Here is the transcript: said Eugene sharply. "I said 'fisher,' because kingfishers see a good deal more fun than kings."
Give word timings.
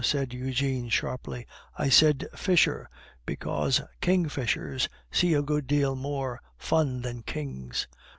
said 0.03 0.33
Eugene 0.33 0.89
sharply. 0.89 1.45
"I 1.77 1.89
said 1.89 2.25
'fisher,' 2.33 2.89
because 3.23 3.81
kingfishers 4.01 4.89
see 5.11 5.35
a 5.35 5.43
good 5.43 5.67
deal 5.67 5.95
more 5.95 6.41
fun 6.57 7.01
than 7.03 7.21
kings." 7.21 7.87